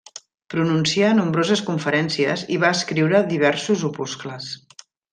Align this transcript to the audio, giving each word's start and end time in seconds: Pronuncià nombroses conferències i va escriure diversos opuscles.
Pronuncià 0.53 1.11
nombroses 1.17 1.61
conferències 1.69 2.47
i 2.57 2.57
va 2.65 2.73
escriure 2.79 3.23
diversos 3.35 3.89
opuscles. 3.93 4.53